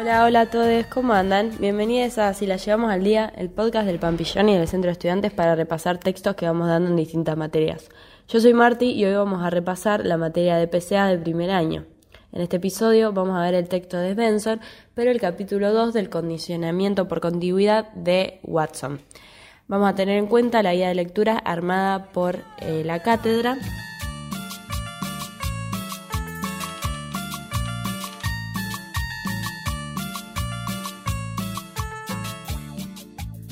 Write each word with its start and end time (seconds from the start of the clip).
Hola, 0.00 0.24
hola 0.24 0.42
a 0.42 0.46
todos, 0.46 0.86
¿cómo 0.86 1.12
andan? 1.12 1.50
Bienvenidos 1.58 2.18
a 2.18 2.32
Si 2.32 2.46
la 2.46 2.54
llevamos 2.54 2.92
al 2.92 3.02
día, 3.02 3.32
el 3.34 3.50
podcast 3.50 3.84
del 3.84 3.98
Pampillón 3.98 4.48
y 4.48 4.56
del 4.56 4.68
Centro 4.68 4.90
de 4.90 4.92
Estudiantes 4.92 5.32
para 5.32 5.56
repasar 5.56 5.98
textos 5.98 6.36
que 6.36 6.46
vamos 6.46 6.68
dando 6.68 6.88
en 6.88 6.94
distintas 6.94 7.36
materias. 7.36 7.88
Yo 8.28 8.38
soy 8.38 8.54
Marti 8.54 8.92
y 8.92 9.04
hoy 9.04 9.14
vamos 9.14 9.42
a 9.42 9.50
repasar 9.50 10.06
la 10.06 10.16
materia 10.16 10.56
de 10.56 10.68
PCA 10.68 11.08
del 11.08 11.18
primer 11.18 11.50
año. 11.50 11.84
En 12.30 12.42
este 12.42 12.58
episodio 12.58 13.12
vamos 13.12 13.36
a 13.36 13.42
ver 13.42 13.54
el 13.54 13.68
texto 13.68 13.96
de 13.96 14.14
Benson, 14.14 14.60
pero 14.94 15.10
el 15.10 15.20
capítulo 15.20 15.72
2 15.72 15.92
del 15.92 16.10
condicionamiento 16.10 17.08
por 17.08 17.20
contigüidad 17.20 17.90
de 17.94 18.38
Watson. 18.44 19.00
Vamos 19.66 19.90
a 19.90 19.96
tener 19.96 20.16
en 20.16 20.28
cuenta 20.28 20.62
la 20.62 20.74
guía 20.74 20.90
de 20.90 20.94
lectura 20.94 21.38
armada 21.38 22.12
por 22.12 22.44
eh, 22.60 22.84
la 22.84 23.02
cátedra 23.02 23.58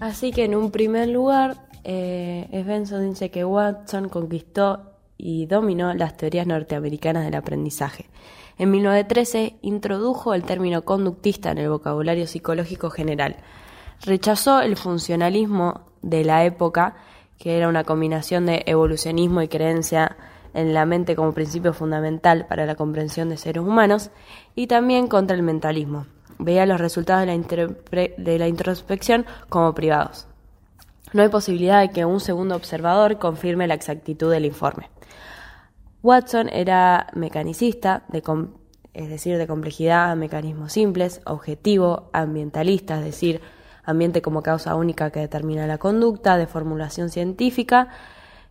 Así 0.00 0.32
que 0.32 0.44
en 0.44 0.54
un 0.54 0.70
primer 0.70 1.08
lugar, 1.08 1.68
eh, 1.84 2.48
Svensson 2.50 3.10
dice 3.10 3.30
que 3.30 3.44
Watson 3.44 4.08
conquistó 4.08 4.90
y 5.18 5.44
dominó 5.44 5.92
las 5.92 6.16
teorías 6.16 6.46
norteamericanas 6.46 7.24
del 7.24 7.34
aprendizaje. 7.34 8.06
En 8.56 8.70
1913 8.70 9.56
introdujo 9.60 10.32
el 10.32 10.44
término 10.44 10.82
conductista 10.86 11.50
en 11.50 11.58
el 11.58 11.68
vocabulario 11.68 12.26
psicológico 12.26 12.90
general. 12.90 13.36
Rechazó 14.02 14.62
el 14.62 14.76
funcionalismo 14.76 15.82
de 16.00 16.24
la 16.24 16.44
época, 16.44 16.96
que 17.38 17.58
era 17.58 17.68
una 17.68 17.84
combinación 17.84 18.46
de 18.46 18.62
evolucionismo 18.66 19.42
y 19.42 19.48
creencia 19.48 20.16
en 20.54 20.72
la 20.72 20.86
mente 20.86 21.14
como 21.14 21.32
principio 21.32 21.74
fundamental 21.74 22.46
para 22.46 22.64
la 22.64 22.74
comprensión 22.74 23.28
de 23.28 23.36
seres 23.36 23.62
humanos, 23.62 24.10
y 24.54 24.66
también 24.66 25.08
contra 25.08 25.36
el 25.36 25.42
mentalismo, 25.42 26.06
veía 26.40 26.66
los 26.66 26.80
resultados 26.80 27.26
de 27.26 28.38
la, 28.38 28.48
introspección 28.48 29.26
como 29.48 29.74
privados. 29.74 30.26
No 31.12 31.22
hay 31.22 31.28
posibilidad 31.28 31.80
de 31.80 31.90
que 31.90 32.04
un 32.04 32.20
segundo 32.20 32.56
observador 32.56 33.18
confirme 33.18 33.66
la 33.66 33.74
exactitud 33.74 34.30
del 34.30 34.44
informe. 34.44 34.90
Watson 36.02 36.48
era 36.48 37.08
mecanicista, 37.14 38.04
es 38.94 39.08
decir, 39.08 39.38
de 39.38 39.46
complejidad, 39.46 40.16
mecanismos 40.16 40.72
simples, 40.72 41.20
objetivo, 41.26 42.10
ambientalista, 42.12 42.98
es 42.98 43.04
decir, 43.04 43.40
ambiente 43.84 44.22
como 44.22 44.42
causa 44.42 44.74
única 44.74 45.10
que 45.10 45.20
determina 45.20 45.66
la 45.66 45.78
conducta, 45.78 46.36
de 46.36 46.46
formulación 46.46 47.10
científica, 47.10 47.88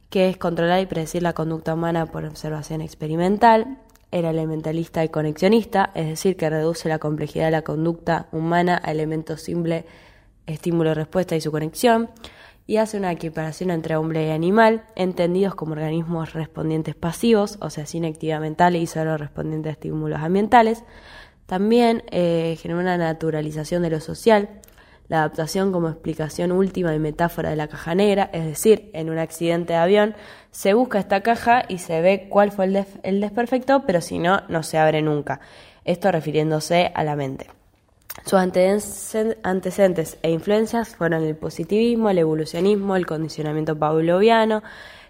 que 0.09 0.29
es 0.29 0.37
controlar 0.37 0.81
y 0.81 0.85
predecir 0.85 1.23
la 1.23 1.33
conducta 1.33 1.73
humana 1.73 2.05
por 2.07 2.25
observación 2.25 2.81
experimental, 2.81 3.79
era 4.11 4.31
elementalista 4.31 5.03
y 5.03 5.09
conexionista, 5.09 5.91
es 5.93 6.07
decir, 6.07 6.35
que 6.35 6.49
reduce 6.49 6.89
la 6.89 6.99
complejidad 6.99 7.45
de 7.45 7.51
la 7.51 7.61
conducta 7.61 8.27
humana 8.31 8.81
a 8.83 8.91
elementos 8.91 9.41
simples, 9.41 9.85
estímulo-respuesta 10.47 11.35
y 11.35 11.41
su 11.41 11.51
conexión, 11.51 12.09
y 12.65 12.77
hace 12.77 12.97
una 12.97 13.11
equiparación 13.11 13.71
entre 13.71 13.95
hombre 13.95 14.27
y 14.27 14.29
animal, 14.29 14.83
entendidos 14.95 15.55
como 15.55 15.71
organismos 15.71 16.33
respondientes 16.33 16.95
pasivos, 16.95 17.57
o 17.61 17.69
sea, 17.69 17.85
sin 17.85 18.05
actividad 18.05 18.39
mental 18.39 18.75
y 18.75 18.85
solo 18.85 19.17
respondientes 19.17 19.71
a 19.71 19.73
estímulos 19.73 20.19
ambientales. 20.21 20.83
También 21.47 22.03
eh, 22.11 22.57
genera 22.61 22.79
una 22.79 22.97
naturalización 22.97 23.81
de 23.81 23.89
lo 23.89 23.99
social, 23.99 24.49
la 25.09 25.17
adaptación 25.19 25.71
como 25.71 25.89
explicación 25.89 26.51
última 26.51 26.93
y 26.93 26.99
metáfora 26.99 27.49
de 27.49 27.55
la 27.55 27.67
caja 27.67 27.95
negra, 27.95 28.29
es 28.31 28.45
decir, 28.45 28.91
en 28.93 29.09
un 29.09 29.17
accidente 29.17 29.73
de 29.73 29.79
avión 29.79 30.15
se 30.51 30.75
busca 30.75 30.99
esta 30.99 31.21
caja 31.21 31.65
y 31.67 31.79
se 31.79 31.99
ve 32.01 32.27
cuál 32.29 32.51
fue 32.51 32.65
el, 33.03 33.19
desperfecto, 33.21 33.83
pero 33.85 34.01
si 34.01 34.19
no, 34.19 34.43
no 34.47 34.63
se 34.63 34.77
abre 34.77 35.01
nunca. 35.01 35.41
Esto 35.83 36.11
refiriéndose 36.11 36.91
a 36.93 37.03
la 37.03 37.15
mente. 37.15 37.47
Sus 38.25 38.39
antecedentes 38.39 40.17
e 40.21 40.31
influencias 40.31 40.95
fueron 40.95 41.23
el 41.23 41.35
positivismo, 41.35 42.09
el 42.09 42.19
evolucionismo, 42.19 42.95
el 42.95 43.05
condicionamiento 43.05 43.77
pavloviano, 43.77 44.61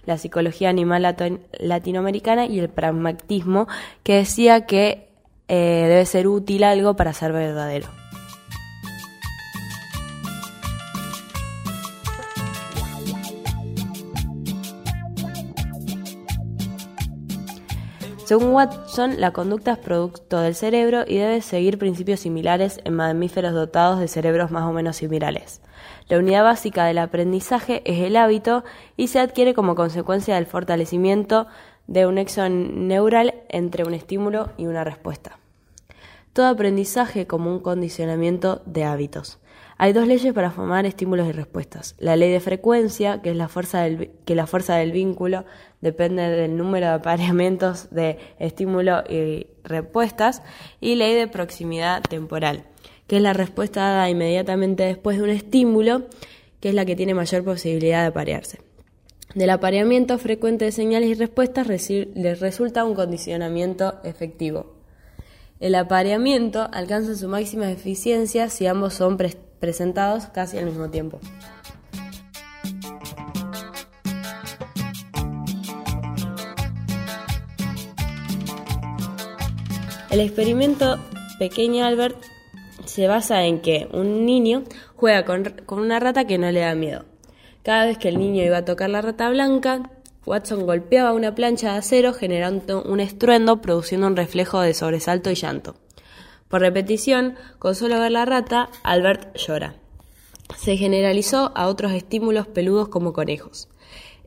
la 0.06 0.18
psicología 0.18 0.70
animal 0.70 1.16
latinoamericana 1.60 2.46
y 2.46 2.60
el 2.60 2.70
pragmatismo, 2.70 3.68
que 4.04 4.16
decía 4.16 4.66
que 4.66 5.10
eh, 5.48 5.86
debe 5.90 6.06
ser 6.06 6.28
útil 6.28 6.64
algo 6.64 6.96
para 6.96 7.14
ser 7.14 7.34
verdadero. 7.34 7.99
Según 18.30 18.54
Watson, 18.54 19.20
la 19.20 19.32
conducta 19.32 19.72
es 19.72 19.80
producto 19.80 20.40
del 20.40 20.54
cerebro 20.54 21.04
y 21.08 21.18
debe 21.18 21.42
seguir 21.42 21.80
principios 21.80 22.20
similares 22.20 22.80
en 22.84 22.94
mamíferos 22.94 23.56
dotados 23.56 24.00
de 24.00 24.08
cerebros 24.08 24.52
más 24.52 24.66
o 24.66 24.72
menos 24.72 24.98
similares. 24.98 25.62
La 26.10 26.20
unidad 26.20 26.44
básica 26.44 26.86
del 26.86 27.00
aprendizaje 27.00 27.82
es 27.86 28.06
el 28.06 28.16
hábito 28.16 28.64
y 28.96 29.08
se 29.08 29.20
adquiere 29.20 29.56
como 29.56 29.74
consecuencia 29.74 30.36
del 30.36 30.46
fortalecimiento 30.46 31.48
de 31.88 32.06
un 32.06 32.14
nexo 32.14 32.48
neural 32.48 33.34
entre 33.50 33.84
un 33.84 33.96
estímulo 33.96 34.52
y 34.60 34.68
una 34.68 34.84
respuesta. 34.84 35.40
Todo 36.34 36.48
aprendizaje 36.48 37.28
como 37.28 37.52
un 37.52 37.60
condicionamiento 37.60 38.62
de 38.66 38.84
hábitos. 38.84 39.40
Hay 39.82 39.94
dos 39.94 40.08
leyes 40.08 40.34
para 40.34 40.52
formar 40.52 40.86
estímulos 40.86 41.28
y 41.28 41.32
respuestas. 41.32 41.96
La 42.00 42.18
ley 42.18 42.32
de 42.32 42.42
frecuencia, 42.42 43.22
que 43.22 43.32
es 43.32 43.36
la 43.38 43.48
fuerza 43.48 43.82
del, 43.82 44.12
que 44.26 44.36
la 44.36 44.46
fuerza 44.46 44.76
del 44.76 44.92
vínculo 44.92 45.46
depende 45.80 46.24
del 46.24 46.58
número 46.58 46.88
de 46.88 46.94
apareamientos 46.94 47.90
de 47.90 48.18
estímulo 48.40 49.04
y 49.10 49.48
respuestas, 49.64 50.44
y 50.82 50.96
ley 50.96 51.16
de 51.16 51.28
proximidad 51.28 52.02
temporal, 52.02 52.66
que 53.08 53.18
es 53.18 53.22
la 53.22 53.34
respuesta 53.34 53.82
dada 53.82 54.10
inmediatamente 54.10 54.84
después 54.84 55.18
de 55.18 55.24
un 55.24 55.30
estímulo, 55.30 56.08
que 56.60 56.70
es 56.70 56.76
la 56.76 56.86
que 56.86 56.98
tiene 56.98 57.14
mayor 57.14 57.46
posibilidad 57.46 58.02
de 58.02 58.08
aparearse. 58.08 58.60
Del 59.34 59.50
apareamiento 59.50 60.18
frecuente 60.18 60.66
de 60.66 60.72
señales 60.74 61.10
y 61.10 61.14
respuestas 61.14 61.68
les 61.68 62.40
resulta 62.42 62.84
un 62.84 62.96
condicionamiento 62.96 63.96
efectivo. 64.04 64.79
El 65.60 65.76
apareamiento 65.76 66.70
alcanza 66.72 67.16
su 67.16 67.28
máxima 67.28 67.70
eficiencia 67.70 68.50
si 68.50 68.66
ambos 68.66 68.94
son 68.94 69.18
presentados 69.60 70.28
casi 70.28 70.58
al 70.58 70.66
mismo 70.68 70.90
tiempo. 70.90 71.20
El 80.10 80.22
experimento 80.22 80.98
Pequeño 81.40 81.86
Albert 81.86 82.18
se 82.86 83.08
basa 83.08 83.44
en 83.44 83.62
que 83.62 83.90
un 83.92 84.26
niño 84.26 84.64
juega 84.96 85.26
con, 85.26 85.54
una 85.68 86.00
rata 86.00 86.26
que 86.26 86.38
no 86.38 86.50
le 86.52 86.62
da 86.62 86.74
miedo. 86.74 87.04
Cada 87.64 87.86
vez 87.86 87.98
que 87.98 88.08
el 88.08 88.18
niño 88.18 88.44
iba 88.44 88.58
a 88.58 88.66
tocar 88.66 88.90
la 88.90 89.02
rata 89.02 89.30
blanca, 89.30 89.92
Watson 90.30 90.68
golpeaba 90.68 91.14
una 91.14 91.34
plancha 91.34 91.72
de 91.72 91.80
acero 91.80 92.14
generando 92.14 92.84
un 92.84 93.00
estruendo 93.00 93.62
produciendo 93.62 94.06
un 94.06 94.16
reflejo 94.16 94.62
de 94.62 94.76
sobresalto 94.76 95.32
y 95.32 95.34
llanto. 95.34 95.74
Por 96.50 96.62
repetición, 96.62 97.34
con 97.58 97.74
solo 97.74 98.00
ver 98.00 98.12
la 98.12 98.26
rata, 98.26 98.70
Albert 98.84 99.36
llora. 99.36 99.78
Se 100.56 100.78
generalizó 100.78 101.52
a 101.56 101.68
otros 101.68 101.94
estímulos 101.94 102.46
peludos 102.46 102.90
como 102.90 103.12
conejos. 103.12 103.70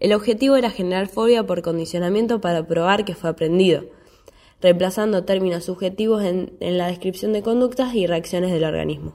El 0.00 0.12
objetivo 0.12 0.56
era 0.56 0.70
generar 0.70 1.06
fobia 1.06 1.46
por 1.46 1.62
condicionamiento 1.62 2.40
para 2.40 2.66
probar 2.66 3.04
que 3.04 3.14
fue 3.14 3.30
aprendido, 3.30 3.84
reemplazando 4.60 5.24
términos 5.24 5.66
subjetivos 5.66 6.24
en, 6.24 6.56
en 6.58 6.78
la 6.78 6.88
descripción 6.88 7.32
de 7.32 7.42
conductas 7.42 7.94
y 7.94 8.08
reacciones 8.08 8.50
del 8.50 8.64
organismo. 8.64 9.14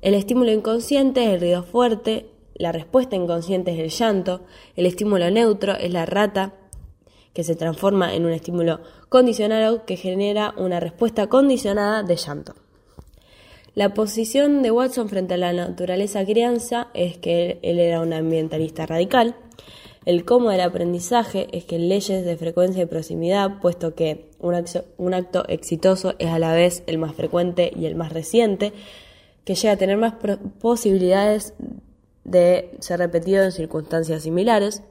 El 0.00 0.14
estímulo 0.14 0.52
inconsciente 0.52 1.24
es 1.24 1.30
el 1.30 1.40
ruido 1.40 1.64
fuerte, 1.64 2.31
la 2.62 2.70
respuesta 2.70 3.16
inconsciente 3.16 3.72
es 3.72 3.80
el 3.80 3.90
llanto, 3.90 4.42
el 4.76 4.86
estímulo 4.86 5.28
neutro 5.32 5.74
es 5.74 5.92
la 5.92 6.06
rata, 6.06 6.54
que 7.32 7.42
se 7.42 7.56
transforma 7.56 8.14
en 8.14 8.24
un 8.24 8.30
estímulo 8.30 8.78
condicionado 9.08 9.84
que 9.84 9.96
genera 9.96 10.54
una 10.56 10.78
respuesta 10.78 11.26
condicionada 11.26 12.04
de 12.04 12.14
llanto. 12.14 12.54
La 13.74 13.94
posición 13.94 14.62
de 14.62 14.70
Watson 14.70 15.08
frente 15.08 15.34
a 15.34 15.38
la 15.38 15.52
naturaleza 15.52 16.24
crianza 16.24 16.86
es 16.94 17.18
que 17.18 17.58
él 17.62 17.80
era 17.80 18.00
un 18.00 18.12
ambientalista 18.12 18.86
radical. 18.86 19.34
El 20.04 20.24
cómo 20.24 20.50
del 20.50 20.60
aprendizaje 20.60 21.48
es 21.50 21.64
que 21.64 21.80
leyes 21.80 22.24
de 22.24 22.36
frecuencia 22.36 22.84
y 22.84 22.86
proximidad, 22.86 23.58
puesto 23.60 23.96
que 23.96 24.30
un 24.38 24.54
acto, 24.54 24.84
un 24.98 25.14
acto 25.14 25.44
exitoso 25.48 26.14
es 26.20 26.28
a 26.28 26.38
la 26.38 26.52
vez 26.52 26.84
el 26.86 26.98
más 26.98 27.16
frecuente 27.16 27.72
y 27.74 27.86
el 27.86 27.96
más 27.96 28.12
reciente, 28.12 28.72
que 29.44 29.56
llega 29.56 29.72
a 29.72 29.78
tener 29.78 29.96
más 29.96 30.14
posibilidades 30.60 31.54
de 32.24 32.76
ser 32.80 32.98
repetido 32.98 33.44
en 33.44 33.52
circunstancias 33.52 34.22
similares. 34.22 34.82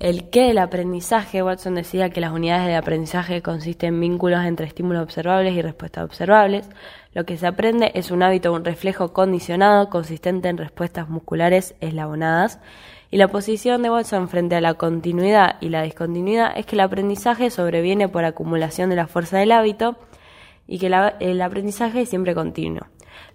El 0.00 0.28
qué 0.28 0.48
del 0.48 0.58
aprendizaje, 0.58 1.42
Watson 1.42 1.76
decía 1.76 2.10
que 2.10 2.20
las 2.20 2.32
unidades 2.32 2.66
de 2.66 2.74
aprendizaje 2.74 3.42
consisten 3.42 3.94
en 3.94 4.00
vínculos 4.00 4.44
entre 4.44 4.66
estímulos 4.66 5.02
observables 5.02 5.54
y 5.54 5.62
respuestas 5.62 6.04
observables. 6.04 6.68
Lo 7.12 7.24
que 7.24 7.36
se 7.36 7.46
aprende 7.46 7.92
es 7.94 8.10
un 8.10 8.22
hábito 8.22 8.52
un 8.52 8.64
reflejo 8.64 9.12
condicionado 9.12 9.88
consistente 9.88 10.48
en 10.48 10.58
respuestas 10.58 11.08
musculares 11.08 11.74
eslabonadas. 11.80 12.58
Y 13.10 13.18
la 13.18 13.28
posición 13.28 13.82
de 13.82 13.90
Watson 13.90 14.28
frente 14.28 14.56
a 14.56 14.60
la 14.60 14.74
continuidad 14.74 15.56
y 15.60 15.68
la 15.68 15.82
discontinuidad 15.82 16.52
es 16.56 16.66
que 16.66 16.74
el 16.74 16.80
aprendizaje 16.80 17.48
sobreviene 17.48 18.08
por 18.08 18.24
acumulación 18.24 18.90
de 18.90 18.96
la 18.96 19.06
fuerza 19.06 19.38
del 19.38 19.52
hábito 19.52 19.96
y 20.66 20.80
que 20.80 20.86
el 21.20 21.40
aprendizaje 21.40 22.02
es 22.02 22.08
siempre 22.08 22.34
continuo. 22.34 22.86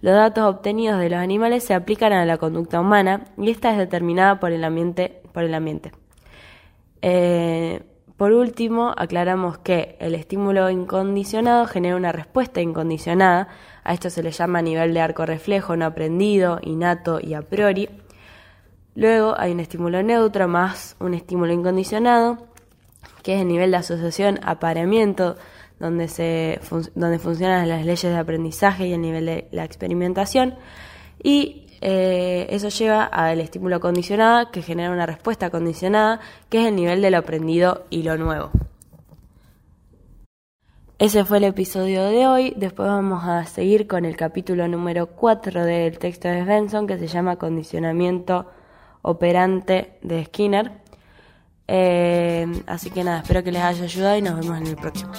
Los 0.02 0.14
datos 0.14 0.44
obtenidos 0.44 1.00
de 1.00 1.10
los 1.10 1.20
animales 1.20 1.64
se 1.64 1.74
aplican 1.74 2.14
a 2.14 2.26
la 2.26 2.38
conducta 2.38 2.80
humana 2.80 3.26
y 3.38 3.50
esta 3.50 3.72
es 3.72 3.78
determinada 3.78 4.40
por 4.40 4.52
el 4.52 4.64
ambiente. 4.64 5.22
Por. 5.34 5.92
Eh, 7.02 7.82
último, 8.34 8.94
aclaramos 8.98 9.60
que 9.60 9.96
el 10.00 10.14
estímulo 10.14 10.70
incondicionado 10.70 11.66
genera 11.68 11.96
una 11.96 12.12
respuesta 12.12 12.62
incondicionada. 12.62 13.48
A 13.84 13.94
esto 13.94 14.10
se 14.10 14.24
le 14.24 14.32
llama 14.32 14.62
nivel 14.62 14.94
de 14.94 15.02
arco 15.02 15.26
reflejo 15.26 15.76
no 15.78 15.86
aprendido, 15.86 16.60
innato 16.62 17.20
y 17.22 17.34
a 17.34 17.42
priori. 17.42 17.90
Luego 18.96 19.36
hay 19.38 19.54
un 19.54 19.62
estímulo 19.62 20.04
neutro 20.04 20.50
más 20.50 20.98
un 21.00 21.14
estímulo 21.14 21.54
incondicionado, 21.54 22.50
que 23.24 23.36
es 23.36 23.42
el 23.42 23.48
nivel 23.48 23.72
de 23.72 23.78
asociación 23.78 24.40
apareamiento, 24.44 25.38
donde, 25.80 26.08
se, 26.08 26.60
donde 26.96 27.20
funcionan 27.20 27.68
las 27.68 27.86
leyes 27.86 28.04
de 28.04 28.18
aprendizaje 28.18 28.88
y 28.88 28.94
el 28.94 29.02
nivel 29.02 29.26
de 29.26 29.48
la 29.52 29.64
experimentación. 29.64 30.56
Y 31.22 31.68
eh, 31.82 32.48
eso 32.50 32.70
lleva 32.70 33.06
al 33.06 33.40
estímulo 33.40 33.80
condicionado 33.80 34.52
que 34.52 34.62
genera 34.62 34.92
una 34.92 35.06
respuesta 35.06 35.50
condicionada 35.50 36.20
que 36.50 36.62
es 36.62 36.68
el 36.68 36.76
nivel 36.76 37.02
de 37.02 37.12
lo 37.12 37.18
aprendido 37.18 37.86
y 37.90 38.04
lo 38.04 38.18
nuevo. 38.18 38.52
Ese 40.98 41.24
fue 41.24 41.38
el 41.38 41.46
episodio 41.46 42.04
de 42.10 42.28
hoy. 42.28 42.54
Después 42.58 42.90
vamos 42.90 43.24
a 43.24 43.46
seguir 43.46 43.88
con 43.88 44.04
el 44.04 44.18
capítulo 44.18 44.68
número 44.68 45.08
4 45.08 45.64
del 45.64 45.98
texto 45.98 46.28
de 46.28 46.44
Svensson 46.44 46.88
que 46.88 46.98
se 46.98 47.08
llama 47.08 47.38
Condicionamiento 47.38 48.48
operante 49.02 49.98
de 50.02 50.26
Skinner. 50.26 50.72
Eh, 51.70 52.46
así 52.68 52.90
que 52.90 53.06
nada, 53.06 53.20
espero 53.20 53.44
que 53.44 53.52
les 53.54 53.62
haya 53.62 53.84
ayudado 53.86 54.18
y 54.18 54.22
nos 54.22 54.40
vemos 54.42 54.58
en 54.60 54.68
el 54.68 54.76
próximo. 54.76 55.14